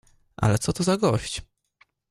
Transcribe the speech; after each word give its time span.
"Ale 0.37 0.59
co 0.59 0.73
to 0.73 0.83
za 0.83 0.97
gość?" 0.97 1.41